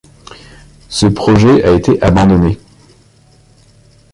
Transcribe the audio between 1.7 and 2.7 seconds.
été abandonné.